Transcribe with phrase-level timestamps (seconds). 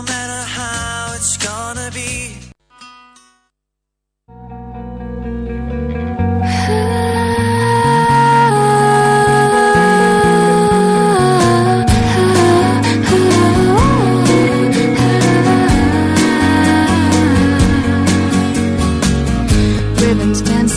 [0.00, 2.50] no matter how it's gonna be.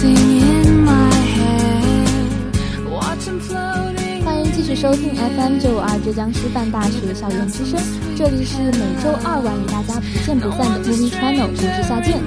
[0.03, 0.32] 欢迎
[4.83, 7.79] 收听 FM 九五二浙江师范大学校园之声，
[8.17, 12.21] 这里是每周二晚与大家不见不散的 Movie Channel，我是夏见。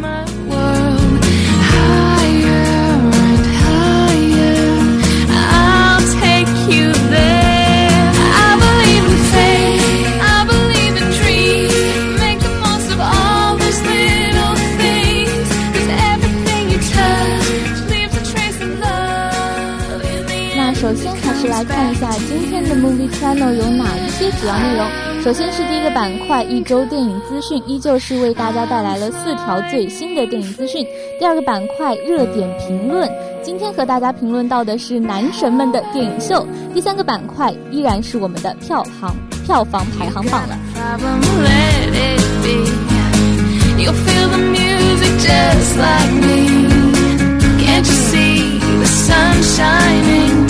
[22.00, 24.86] 下今天的 Movie Channel 有哪一些主要内容。
[25.22, 30.86] 首先是第一个板块，一周电影资讯，依旧是为大家带来了四条最新的电影资讯。
[31.18, 33.10] 第二个板块，热点评论，
[33.42, 36.46] 今天和大家评论到的是男神们的电影秀。
[36.74, 40.58] 第三个板块依然是我们的票房票房排行榜了。
[47.58, 50.45] Can't you see the sun shining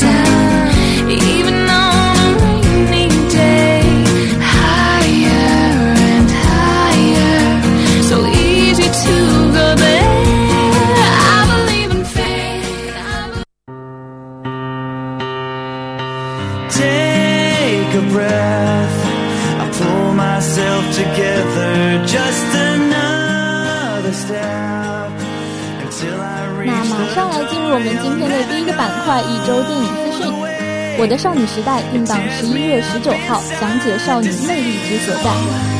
[26.08, 30.55] 那 reach 马上来进入我们今天的第一个板块——一周电影资讯。
[30.98, 35.28] 我的少女时代定档十一月十九号，讲解少女魅力之所在，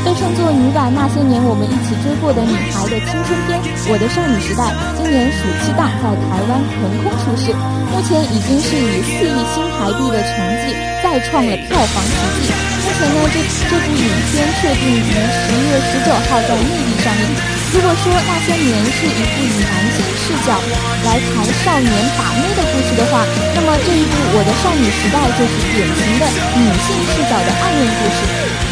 [0.05, 3.57] 被称作女版那些年我们一起追过的女孩的青春片
[3.89, 7.49] 《我的少女时代》，今年暑期档在台湾横空出世，
[7.89, 12.53] 目前已经是以四亿新台币的成绩再创了票房奇迹。
[12.85, 17.66] 目前呢，这这部影片确定于十一月十九号在内地上映。
[17.73, 20.55] 如果说那些年是一部以男性视角
[21.03, 26.23] 来谈少年把妹的故事的话，那么这一部《我的少女时代》就是典型的
[26.55, 28.19] 女性视角的暗恋故事。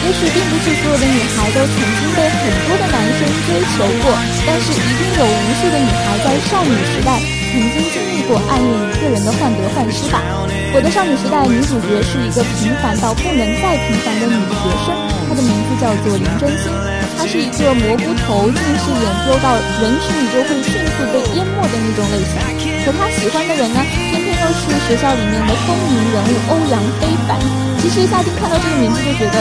[0.05, 4.15] 也许并不是所有的女孩都曾经被很多的男生追求过，
[4.47, 7.19] 但是一定有无数的女孩在少女时代
[7.51, 10.23] 曾经经历过暗恋一个人的患得患失吧。
[10.71, 14.95] 我的少女时代女主角是一个平凡到不能再平凡的女学生，
[15.27, 16.94] 她的名字叫做林真心。
[17.17, 22.37] 他是一个蘑菇头，近视眼丢到人群里就会迅速被淹没的那种类型。
[22.85, 23.79] 可他喜欢的人呢，
[24.11, 27.39] 偏偏又是学校里面的风云人物欧阳非凡。
[27.81, 29.37] 其实夏天看到这个名字就觉得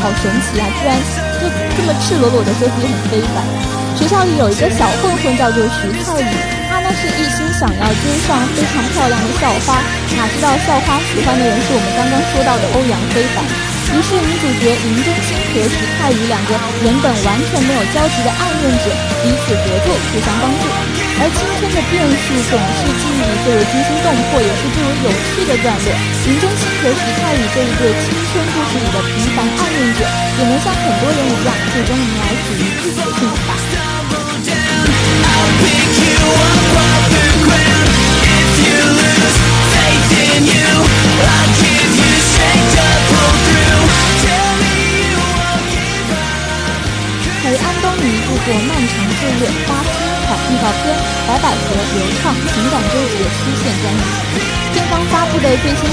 [0.00, 0.92] 好神奇啊，居然
[1.40, 3.44] 就这么赤裸裸的说自己很非凡。
[3.96, 6.32] 学校里有一个小混混叫做徐太宇，
[6.68, 9.80] 他呢是一心想要追上非常漂亮的校花，
[10.16, 13.71] 哪知道校花喜欢的人是我们刚刚说到的欧阳非凡。
[13.92, 18.88] 于是女主角林真心和徐太宇两个原本完全没有交集的暗恋者
[19.20, 20.64] 彼此合作，互相帮助。
[21.20, 25.86] 而青春的变数总是记忆里最为惊心动魄，也是最为有趣的段落。
[26.24, 30.08] 林真心和徐太宇这一对青春故事里的平凡暗恋者，
[30.40, 33.52] 也能像很多人一样，最终迎来属于自己的幸福吧。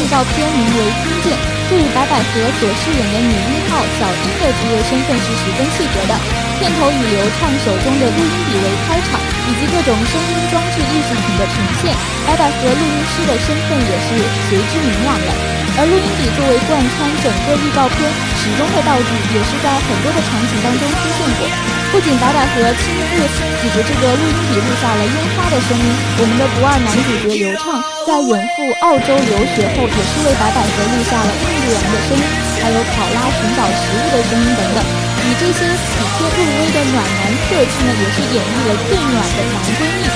[0.09, 1.37] 照片名为《听见》，
[1.69, 6.17] 这与白百合所饰演的女一号小樱的职业身份是十分契合的。
[6.57, 11.93] 片头以流畅手中的录音笔为开场，以及各种声音装置艺术品的呈现，
[12.25, 14.17] 白百合录音师的身份也是
[14.49, 15.29] 随之明朗了。
[15.77, 18.01] 而录音笔作为贯穿整个预告片
[18.41, 21.78] 始终的道具，也是在很多的场景当中出现过。
[21.91, 23.17] 不仅白百合亲自
[23.61, 25.85] 举着这个录音笔录下了烟花的声音，
[26.21, 32.23] 我们的不二男主角刘畅在远赴澳洲留学后，也是为白百合录下了印度人的声音，
[32.61, 34.85] 还有考拉寻找食物的声音等等。
[35.25, 40.09] 以以这些体贴入微的暖男特质呢，也是演绎了最暖的男闺蜜。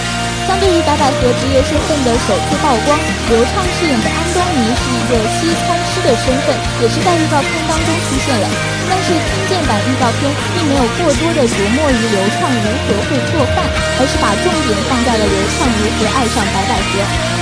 [0.48, 3.00] 相对于白百合职业身份的首次曝光，
[3.30, 6.52] 刘畅饰演的安东尼是一个西餐师的身份，
[6.84, 8.46] 也是在预告片当中出现了。
[8.92, 13.64] 但是听见版预告片并没有过多的琢磨于刘畅如何会做饭，
[13.98, 17.00] 而是把重点放在了刘畅如何爱上白百合。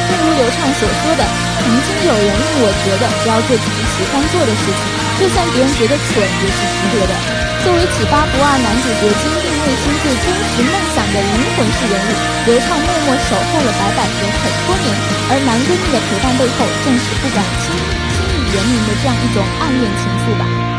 [0.07, 1.21] 正如刘畅所说的
[1.57, 4.81] ：“曾经有人令我觉得，只要做自己喜欢做的事情，
[5.22, 7.14] 就算别人觉得蠢，也是值得的。”
[7.62, 12.10] 作为启发不二男主角坚定内心最真实梦想的灵魂式人物，
[12.50, 14.90] 刘畅默默守候了白百合很多年，
[15.30, 17.86] 而男闺蜜的陪伴背后，正是不敢轻易
[18.18, 20.71] 轻易言明的这样一种暗恋情愫吧。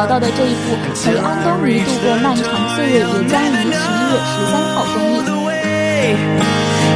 [0.00, 5.28] 找到的这一部陪安东尼度过漫长岁月，也将于十一月十三号公映。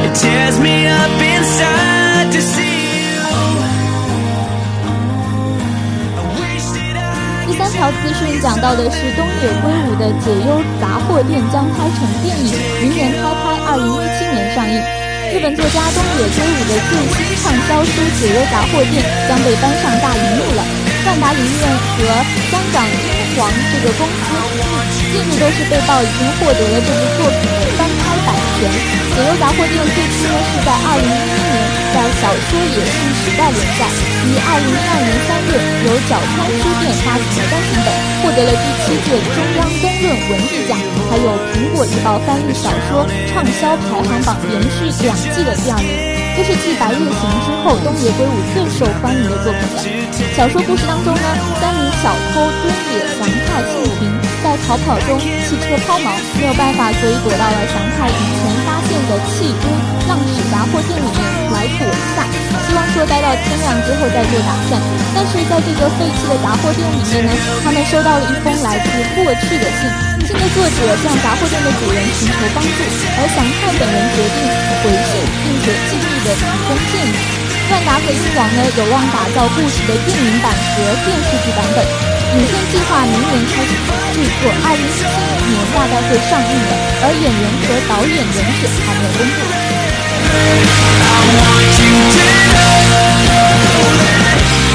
[0.01, 3.21] it tears me up inside to see you.
[7.45, 14.81] 第三条资讯讲到的是东野圭吾的《解忧杂货店》将拍成电影，明年开拍，二零一七年上映。
[15.31, 18.97] 日本作家东野圭吾的最新畅销书《解忧杂货店》
[19.29, 20.84] 将被搬上大荧幕了。
[21.05, 22.01] 万达影院和
[22.49, 24.25] 香港英皇这个公司
[25.13, 28.33] 近日都是被曝已经获得了这部作品的翻拍版。
[28.57, 28.65] 权。
[29.17, 31.55] 《解忧杂货店》最初呢是在二零一一年
[31.93, 33.87] 在小说《野性时代》连载，
[34.25, 35.51] 于二零一二年三月
[35.85, 37.87] 由角川书店发行的单行本，
[38.19, 40.75] 获得了第七届中央公论文艺奖，
[41.07, 46.14] 还有苹果日报翻译小说畅销排行榜连续两季的第二名。
[46.35, 49.79] 这是继《白夜行》之后东野圭吾最受欢迎的作品了。
[50.35, 51.27] 小说故事当中呢，
[51.63, 54.11] 三名小偷敦野、祥太、幸平
[54.43, 55.15] 在逃跑中
[55.47, 59.65] 汽车抛锚，没有办法，所以躲到了祥太以前发现的弃堆
[60.11, 61.19] 浪矢杂货店里面
[61.55, 62.27] 来躲一下，
[62.67, 64.75] 希望说待到天亮之后再做打算。
[65.15, 67.31] 但是在这个废弃的杂货店里面呢，
[67.63, 69.87] 他们收到了一封来自过去的信，
[70.35, 72.83] 信的作者向杂货店的主人寻求帮助，
[73.17, 74.43] 而祥太本人决定
[74.83, 77.15] 回信，并且尽力的提供建议。
[77.71, 80.75] 万达和英皇呢有望打造故事的电影版和
[81.07, 81.81] 电视剧版本。
[82.35, 83.71] 影片计划明年开始
[84.13, 86.71] 制作，二零一七年大概会上映的，
[87.01, 89.39] 而演员和导演人选还没有公布。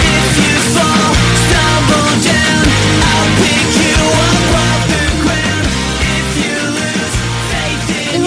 [0.08, 1.12] if you fall,
[1.44, 2.64] stumble down,
[3.04, 4.29] I'll pick you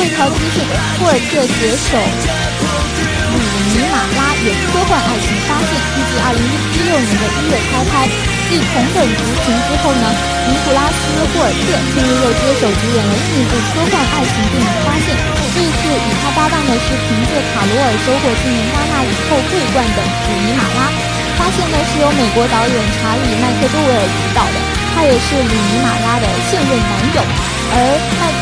[0.04, 0.60] 这条资讯，
[1.00, 3.40] 霍尔特携手鲁
[3.72, 8.04] 尼马拉演科幻爱情发现，预计二零一六年的一月开拍。
[8.52, 10.06] 继同本族群之后呢，
[10.44, 11.00] 尼古拉斯·
[11.32, 15.08] 霍尔特近日又接手主演了另一部科幻爱情电影《发现》，
[15.56, 20.92] 这一次与他搭档的是凭借卡罗尔收获今年戛纳影后桂冠的鲁尼马拉。
[21.40, 24.56] 《发现》呢是由美国导演查理·麦克多维尔执导的，
[24.92, 27.24] 他也是鲁尼马拉的现任男友。
[27.72, 27.93] 而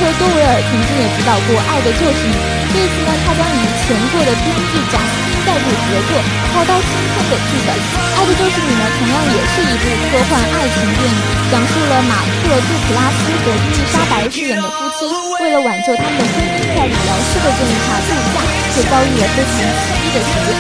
[0.01, 2.33] 克多维尔曾经也指导过《爱的就是你》，
[2.73, 6.11] 这次呢，他将以前作的编剧贾斯再度合作，
[6.53, 7.69] 操刀新添的剧本。
[8.15, 11.17] 《爱的就是你》呢，同样也是一部科幻爱情电影，
[11.49, 15.09] 讲述了马克·杜普拉斯和伊丽莎白饰演的夫妻，
[15.41, 20.53] 为了挽救他们的婚姻，在理疗师的建议下度假，却遭遇了非常奇异的事件。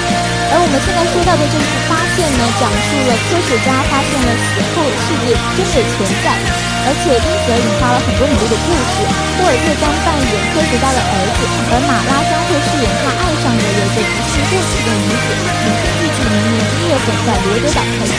[0.51, 6.35] 而我们现在说到的这部发现呢，讲述了科学家发现了死后世界真的存在，
[6.83, 9.05] 而且因此而引发了很多很多的故事。
[9.39, 11.39] 霍尔特将扮演科学家的儿子，
[11.71, 15.27] 而马拉将会饰演他爱上的有着不幸过去的女子。
[15.65, 18.11] 影片预计明年一月份在罗德岛开机。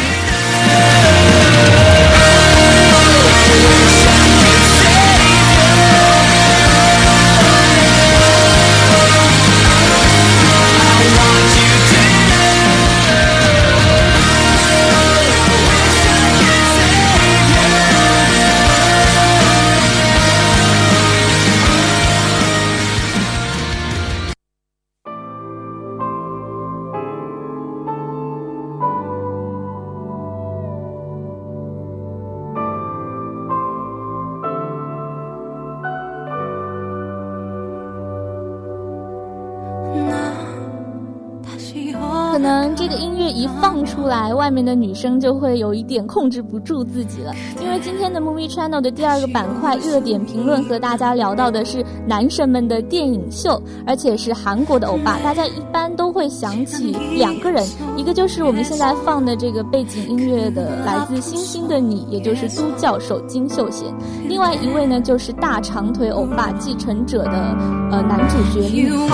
[44.53, 47.33] 面的女生就会有一点控制不住自己了。
[47.61, 55.19] 因为今天的 Movie Channel 的第二个板块热点评论和大家聊到的是男神们的电影秀，而且是韩国的欧巴。
[55.25, 57.67] 大家一般都会想起两个人，
[57.97, 63.89] 一个就是我们现在放的这个背景音乐的《来自星星的你》，也就是都教授金秀贤；
[64.29, 67.57] 另外一位呢，就是大长腿欧巴继承者的
[67.91, 69.09] 呃男主角李敏镐。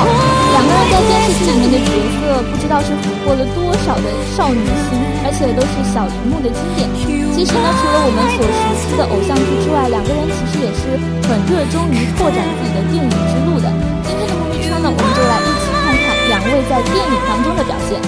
[0.53, 4.05] 两个人在电视剧里面的角色，不知道是俘获了多少的
[4.37, 6.89] 少女心，而且都是小荧幕的经典。
[7.37, 10.97] 其实呢，除了我们所熟悉的偶像剧之外，两个人其实也是
[11.29, 13.69] 很热衷于拓展自己的电影之路的。
[14.09, 18.01] 今天的梦一川呢，我们就来一起看看两位在电影当中的表现。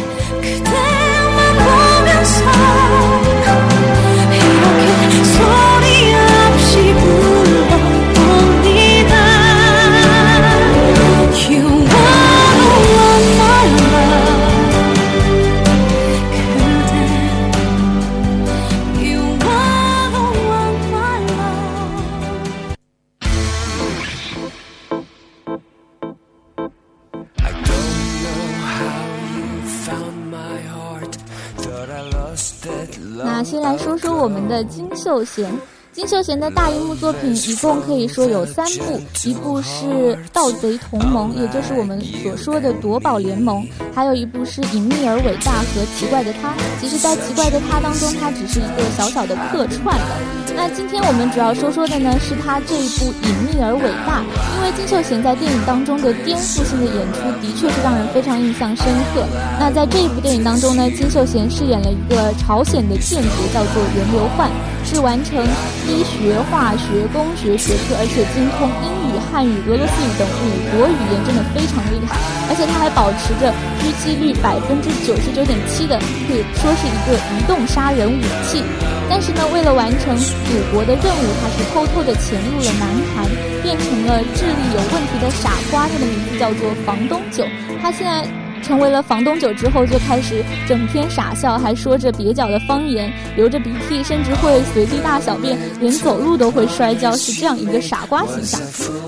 [33.43, 35.53] 先来说说我们的金秀贤。
[35.93, 39.87] 金秀贤的大荧幕作品一共可以说有三部，一部是
[40.33, 46.51] 《盗贼同盟》，也就是我们所说的夺宝联盟；还有一部是《隐秘而伟大》和《奇怪的他》。
[46.81, 50.07] 其实，在《奇怪的他》当中，他只是一个小小的客串的。
[50.55, 54.23] 那今天我们主要说说的呢，是他这一部《隐秘而伟大》，
[54.55, 59.27] 因为金秀贤在电影当中的颠覆性的演出，的确是让人非常印象深刻。
[59.59, 64.49] 那在这一部电影当中呢，金秀贤饰演了一个朝鲜的间谍，叫做袁流焕，
[64.85, 65.39] 是完成
[65.87, 72.17] 医学、化学、工学学科，而且精通英语、汉语、俄罗斯语等五国语言，真的非常厉害。
[72.49, 78.65] 而且他还保持着狙击率百分之九十九点七的，可以说是一个移动杀人武器。
[79.09, 83.27] 但是呢，为了完成祖国的任务，他是偷偷的潜入了南韩，
[83.63, 85.87] 变成了智力有问题的傻瓜。
[85.87, 87.47] 他的名字叫做房东九。
[87.83, 88.27] 他现在
[88.63, 98.61] 成为了房东九之后，就开始整天傻笑，还说着蹩脚的方言，流着鼻涕，甚至会随地大小便，连走路都会摔跤，是这样一个傻瓜形象。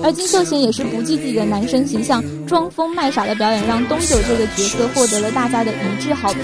[0.03, 6.41] 而金秀贤也是不计自己的男生形象，装疯卖傻的表演，让东九这个角色获得了大家的一致好评。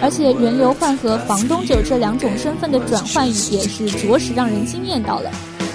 [0.00, 5.30] 而且袁流焕和房东九这两种身份的转换也是着实让人惊艳到了。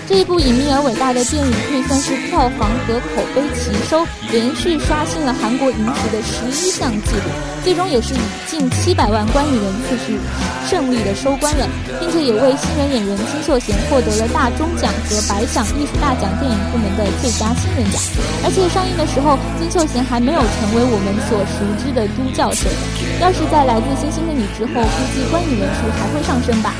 [0.07, 7.27] 这一部隐秘而伟大的电影可以算是票房和口碑齐收，连续刷新了韩国影史的十一项纪录，
[7.61, 10.15] 最终也是以近七百万观影人次是
[10.63, 11.67] 胜利的收官了，
[11.99, 17.99] 并且也为新人演员金秀贤获得了大钟奖和百想艺术大奖电影部门的最佳新人奖。
[18.47, 22.71] 而且上映的时候，金秀贤还没有成为我们所熟知的都教授，
[23.19, 26.71] 要是在《来自星星的你》之后，估计观影人数还会上升吧。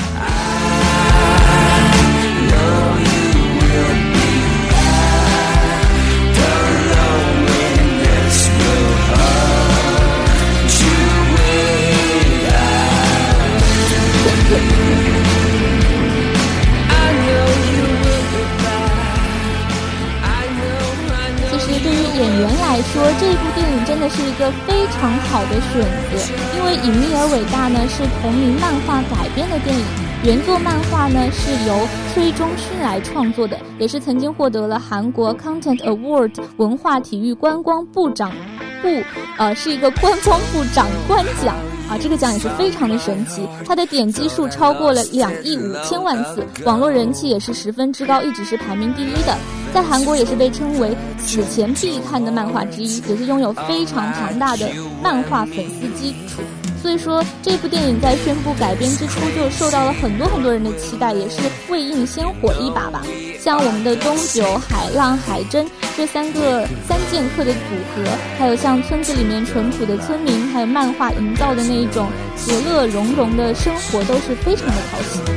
[14.48, 14.54] 其
[21.60, 26.18] 实对于演员来说，这部电影真的是一个非常好的选择，
[26.56, 29.84] 因为《隐秘而伟大》呢是同名漫画改编的电影，
[30.24, 38.32] 原作漫画呢是由崔中勋来创作的，也是曾经获得了韩国 Content Award 文化体育观光部长
[38.82, 39.04] 部，
[39.38, 41.54] 呃，是一个观光部长官奖。
[41.90, 49.38] 啊，这个奖也是非常的神奇，它的点击数超过了两亿五千万次，网络人气也是十分之高，一直是排名第一的。
[49.74, 54.70] 在韩国也是被称为此前必看的漫画之一，也是拥有非常庞大的
[55.02, 56.42] 漫画粉丝基础。
[56.88, 63.04] 所以说，这部电影在宣布改编之初就受到了很多很多人的期待，也是未映先火一把吧。
[63.42, 67.60] 像我们的东九、海浪、海珍这三个三剑客的组
[67.94, 68.04] 合，
[68.40, 75.37] 还有像村子里面淳朴的村民，还有漫画营造的那一种其乐融融的生活，都是非常的讨喜。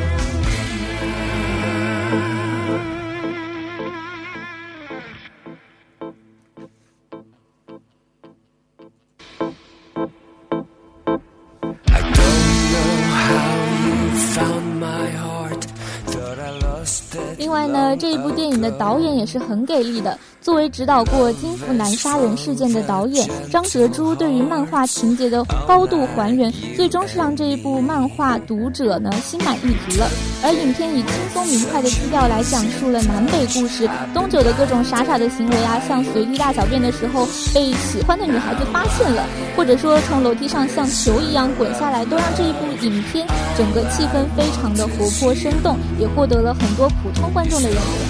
[17.51, 20.17] 另外呢，这一部电影的导演也是很给力的。
[20.51, 30.11] 作为指导过金福南杀人事件的导演张哲洙，对于漫画情节的高度还原，最终是让这一部漫画读者呢心满意足了。
[30.43, 39.25] 而影片以轻松明快的基调来讲述了南北故事，东九的各种傻傻的行为啊，像随地大小便的时候被喜欢的女孩子发现了，
[39.57, 43.25] 或者说从楼梯上像球一样滚下来，都让这一部影片
[43.57, 48.10] 整个气氛非常的活泼生动，也获得了很多普通观众的认可。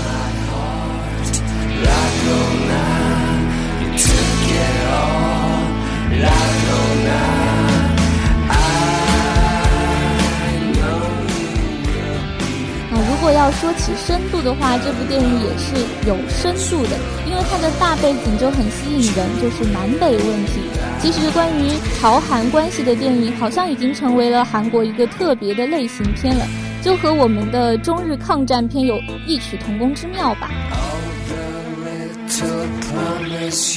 [13.53, 15.75] 说起深度的话，这部电影也是
[16.07, 20.61] 有深度的，因为它的大背景就很吸引人，就是南北问题。
[21.01, 26.47] 其实关于朝韩关系的电影，好像已经成为了韩国一个特别的类型片了，
[26.83, 30.51] 就和我们的中日抗战片有异曲同工之妙吧。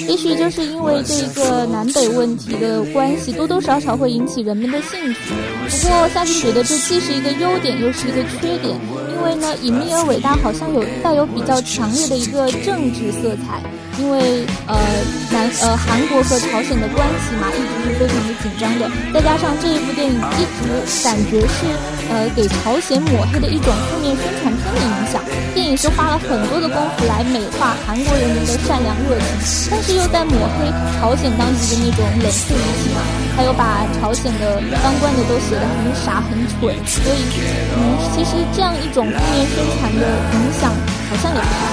[0.08, 5.34] 也许就是因为这一个南北问题的关系，多多少少会引起人们的兴趣。
[5.70, 8.78] 不过，夏季觉得这既是一个优点，又是一个缺点，
[9.10, 13.62] 因为呢，隐秘而伟大好像有带有比较强烈的一个政治色彩。
[14.00, 14.76] 因为呃
[15.32, 20.66] 南呃韩国和朝鲜的关系嘛，一直是非常的紧张的，再加上这一部电影一直
[21.04, 21.70] 感觉是
[22.10, 24.52] 呃给朝鲜抹黑的一种负面宣传，
[25.64, 33.00] 电影是花了很多的功夫来美化韩国人民的善良热情，但是又在抹黑朝鲜当局的那种冷酷无情啊，
[33.38, 37.18] 还有把朝鲜的当官的都写得很傻很蠢，所以
[37.78, 40.70] 嗯其实这样一种负面宣传的影响
[41.10, 41.64] 好像也不太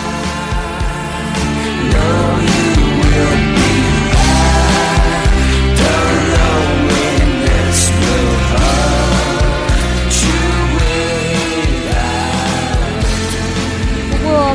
[3.42, 3.49] 好。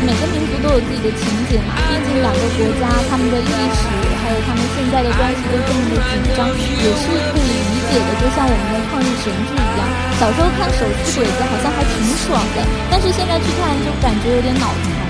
[0.04, 3.82] 每个民族都有自己的情节嘛，毕竟两个国家他们的历史
[4.20, 8.10] 还有他们现在的关系都这么的紧张，也是可以理解的。
[8.20, 9.88] 就像我们的抗日神剧一样，
[10.20, 11.96] 小时候看手撕鬼子好像还挺
[12.28, 15.05] 爽的，但是现在去看就感觉有点脑残。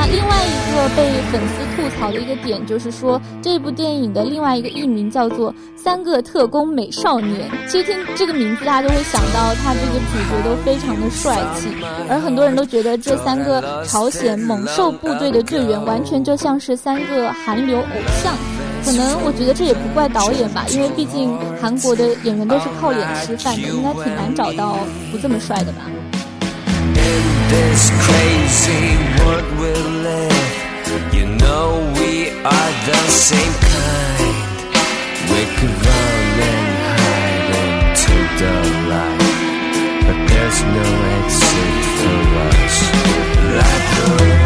[0.00, 7.50] 那另外一个被粉丝吐槽的一个点，就是说这部电影的另外一个译名叫做《三个特工美少年》。
[7.70, 11.68] 其实听这个名字，大家都会想到他这个主角都非常的帅气，
[12.08, 17.84] 而很多人都觉得这三个朝鲜猛兽部队的队员完全就像是三个韩流偶
[18.22, 18.32] 像。
[18.82, 24.78] 可能我觉得这也不怪导演吧，因为毕竟韩国的演员都是靠脸吃饭的，应该挺难找到
[25.12, 25.82] 不这么帅的吧。
[27.50, 29.72] This crazy world we
[30.06, 31.14] live.
[31.16, 31.66] You know
[31.98, 34.36] we are the same kind.
[35.32, 36.68] We could run and
[37.02, 38.54] hide into the
[38.90, 39.22] light,
[40.06, 42.76] but there's no exit for us.
[43.58, 44.39] Like the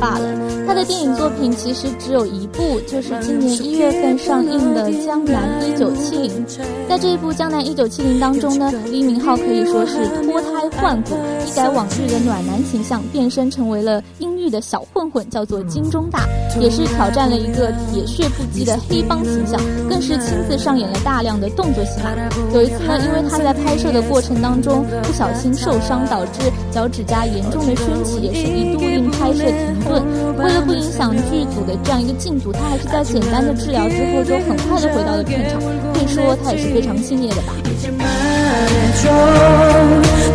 [0.00, 0.28] 罢了。
[0.66, 6.46] 他的电影作品其实只有一部，就是今年一月份上映的《江南一九七零》。
[6.88, 11.14] 在这一部《江南一九七零》当中呢，李敏镐可以说是脱胎换骨，
[11.46, 16.26] 一改往日的暖男形象，变身成为了阴郁的小混混，叫做金钟大，
[16.59, 19.59] 也是挑战了一个铁血不羁的黑帮形象，
[19.89, 22.11] 更是亲自上演了大量的动作戏码。
[22.53, 30.03] 有一次呢，因为他在拍摄的过程当中不小心受伤，导致脚趾甲严重的升起，也是一度令拍摄停顿。
[30.37, 35.61] 为了不影响剧组的这样一个进度，他还是在简单的治疗之后就很快的回到了片场。
[35.93, 37.53] 可以说他也是非常敬业的吧。
[37.81, 39.09] 이제 말해줘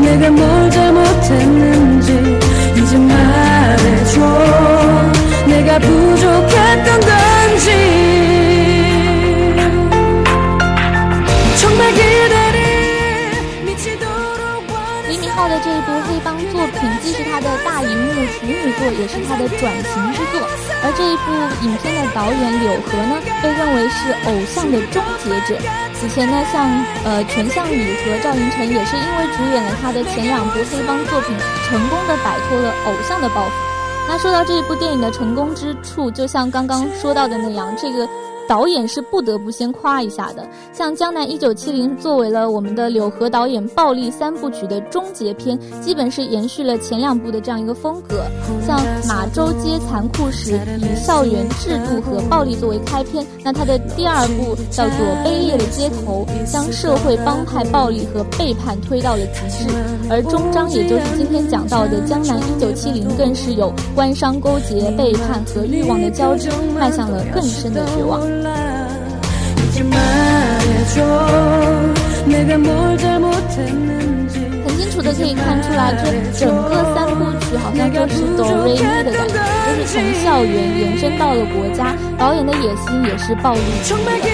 [0.00, 2.08] 내가 뭘 잘못했는지
[2.90, 4.20] 이제 말해줘
[5.46, 7.70] 내가 부족했던 건지
[11.60, 12.58] 정말 기다리
[13.64, 14.64] 미치도록
[15.08, 20.40] 李敏镐的这一部黑帮作品，既是他的大荧幕处女作，也是他的转型之作。
[20.82, 21.26] 而这一部
[21.64, 25.58] 影片的导演柳河呢，被认为是偶像的终结者。
[26.01, 26.67] 此前呢，像
[27.05, 31.37] 呃全相宇和赵寅成也是因为主演了他的前两部黑帮作品，
[31.69, 33.51] 成功的摆脱了偶像的包袱。
[34.07, 38.09] 那说到这部电影的成功之处，就像刚刚说到的那样，这个
[38.47, 40.47] 导演是不得不先夸一下的。
[40.73, 48.23] 像《江南一九七零》作为了我们的柳河导演暴力三部曲的终结篇，基本是延续了前两部的这样一个风格。
[48.65, 59.69] 像《马州街残酷史》以校园制度和暴力作为开篇，那它的第二部叫做《卑劣的街头》，将社会帮派暴力和背叛推到了极致。
[60.09, 68.21] 而终章，也就是今天讲到的《江南一九七零》，更是有官商勾结、背叛和欲望的交织，迈向了更深的绝望。
[74.63, 76.03] 很清楚的可以看出来，这
[76.39, 79.33] 整个三部曲好像就是哆瑞咪的感觉，
[79.67, 81.95] 就是从校园延伸到了国家。
[82.17, 84.27] 导演的野心也是暴力极정말的。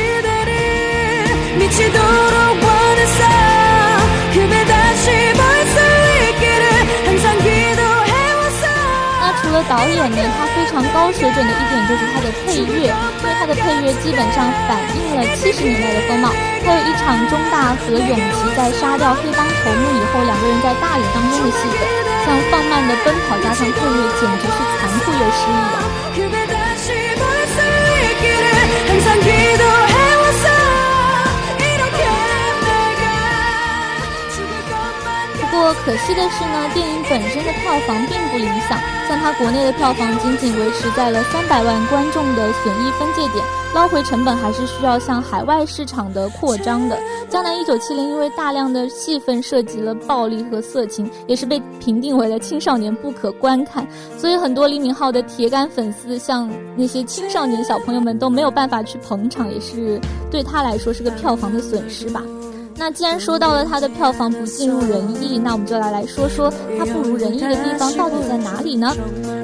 [9.58, 16.30] 了导演呢，他非常高水准的一点就是他的配乐，因为他的配乐基本上反映了七十年代的风貌。
[16.62, 21.82] 还有一场中大和永琪在杀掉黑帮头目以后，两个人在大雨当中的戏份，
[22.24, 25.82] 像放慢的奔跑加上配乐，简直是残酷又诗意啊！
[35.58, 43.44] 不过可惜的是呢，电影本身的票房并不理想，像它国内的票房仅仅维持在了三百万观众的损益分界点，
[43.74, 46.96] 捞回成本还是需要向海外市场的扩张的。
[47.28, 62.22] 《江南一九七零》因为大量的戏份涉及了暴力和色情，也是被评定为了青少年不可观看，所以很多李敏镐的铁杆粉丝，像那些青少年小朋友们都没有办法去捧场，也是对他来说是个票房的损失吧。
[62.78, 68.96] 那既然说到了它的票房不尽如人意，那我们就来来说说它不如人意的地方到底在哪里呢？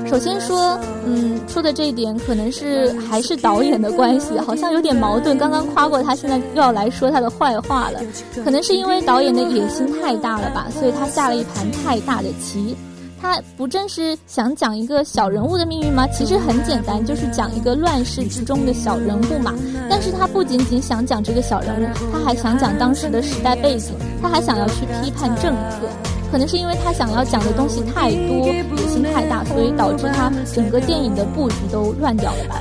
[0.07, 5.35] 首先说，嗯，说的这一点可能是还是导演的关系，好像有点矛盾。
[5.37, 7.99] 刚刚夸过他，现在又要来说他的坏话了，
[8.43, 12.75] 可能是因为导演的野心太大了吧，所以他下了一盘太大的棋。
[13.23, 16.05] 他不正是想讲一个小人物的命运吗？
[16.07, 19.55] 其实很简单，就是讲一个乱世之中的小人物嘛。
[19.89, 25.87] 但是他不仅仅想讲这个小人物，他还想讲当时的时代背景，他还想要去批判政客。
[26.33, 32.59] 可能是因为他想要讲的东西太多，野心太大，所以导致他整个电影的布局都乱掉了吧。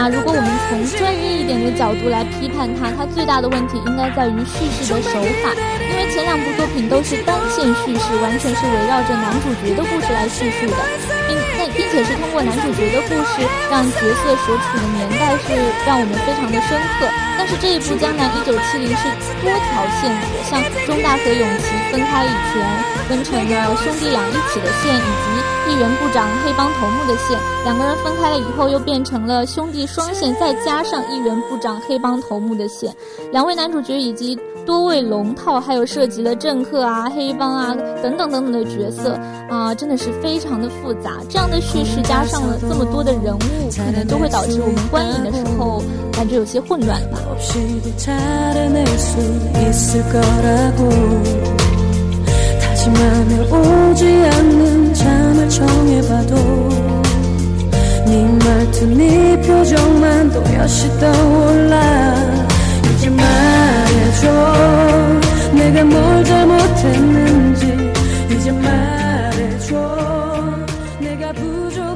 [0.00, 5.52] 那如果我们从专业一点的角度来批判它，它最大的问题应该在于叙事的手法，
[5.92, 15.54] 因为前两部作品都是单线叙事，完全是围绕着男主角的故事来叙述的，并那并且是通过男主角的故事，让角色所处的年代是
[15.86, 17.06] 让我们非常的深刻。
[17.38, 19.08] 但是这一部《江南一九七零》是
[19.40, 22.60] 多条线索，像中大和永琪分开以前
[23.08, 32.94] 分成了兄弟俩一起的线，以及议员部长黑帮头目的线，两个人分开了以后又变成了兄弟双线，再加上议员部长黑帮头目的线，
[33.32, 34.38] 两位男主角以及
[34.69, 41.17] 多位龙套，还有涉及了政客啊、黑帮啊等等等等的角色啊，真的是非常的复杂。
[41.29, 43.39] 这样的叙事加上了这么多的人物，
[43.75, 47.19] 可能就会导致我们观影的时候感觉有些混乱吧。
[47.35, 50.89] 없이도 잘해낼 수 있을 거라고
[52.61, 56.35] 다시 맘에 오지 않는 잠을 청해봐도
[58.05, 62.15] 네 말투 네 표정만 또렷이 떠올라
[62.95, 63.25] 이제 말
[63.90, 64.30] let's go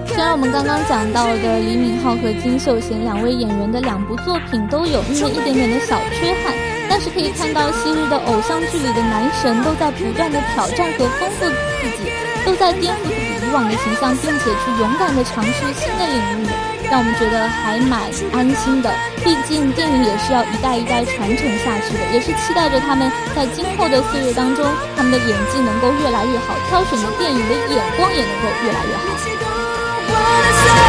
[0.06, 6.54] 虽然我们刚刚讲到的李敏镐和金秀贤两位演员的两部作品都有那么一点点的小缺憾，
[6.88, 12.10] 但是可以看到昔日的偶像剧里的男神都在不断的挑战和丰富自己，
[12.46, 16.73] 都在颠覆自己以往的形象，并且去勇敢的尝试新的领域。
[16.94, 18.02] 让我们觉得还蛮
[18.32, 18.88] 安心的。
[19.24, 30.83] 毕竟电影也是要一代一代传承下去的，也是期待着他们在今后的岁月当中，他们的演技能够越来越好，挑选的电影的眼光也能够越来越好。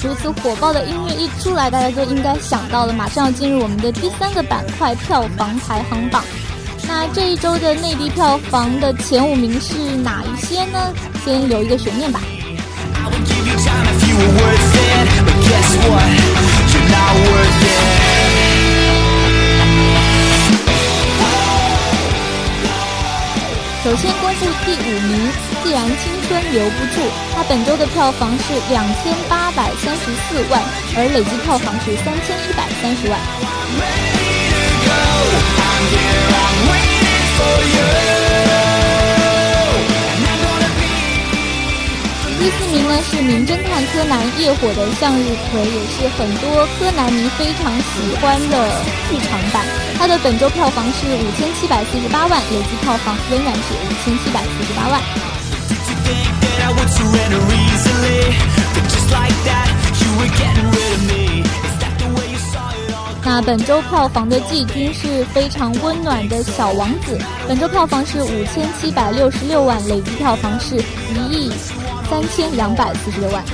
[0.00, 6.22] 如此火爆的音乐一出来，大家就应该想到了，马上要进入我们的第三个板块——票房排行榜。
[6.86, 10.78] 那这一周的内地票房的前五名是哪一些呢？
[11.24, 12.20] 先留一个悬念吧。
[23.84, 25.28] 首先公布第五名，
[25.64, 27.00] 《既然青春留不住》，
[27.34, 30.62] 它本周的票房是两千八百三十四万，
[30.94, 33.18] 而累计票房是三千一百三十万。
[34.88, 37.80] I'm here, I'm waiting for you.
[40.28, 40.92] I'm gonna be
[42.38, 49.64] 第四名呢是《名侦探柯南：夜火的向日葵》，也是很多柯南迷非常喜欢的剧场版。
[49.96, 55.00] 它的本周票房是五千七百四十八万，累计票房仍然是五千七百四十八万。
[63.24, 67.16] 那本周票房的季军是非常温暖的小王子，
[67.46, 71.52] 本周票房是五千七百六十六万，累计票房是一亿
[72.10, 73.44] 三千两百四十六万。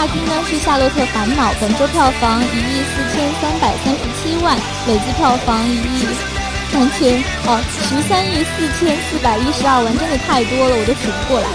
[0.00, 6.06] 亚军呢是《夏洛特烦恼》，本周票房一亿四千三百三十七万，累计票房一亿
[6.72, 11.52] 三千哦十三亿四千四百一十二万，真的太多了，我都数不过来了。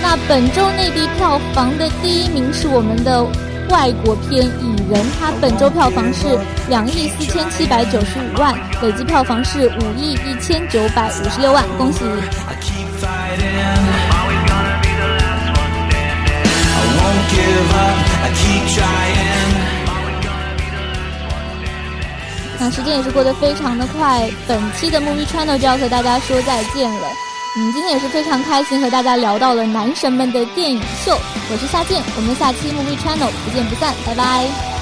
[0.00, 3.22] 那本周内地票房的第一名是我们的
[3.68, 13.56] 外国片《蚁人》，它本周票房是两亿四千七百九十五万，累计票房是五亿一千九百五十六万，恭喜！I keep fighting.
[14.10, 16.46] Always gonna be the last one standing.
[16.72, 17.98] I won't give up.
[18.22, 19.26] I keep trying.
[22.58, 27.06] 那时间也是过得非常的快，本期的 Movie Channel 就要和大家说再见了。
[27.58, 31.18] 嗯，今天也是非常开心和大家聊到了男神们的电影秀。
[31.50, 34.75] 我是夏静，我们下期 Movie Channel 不见不散，拜拜。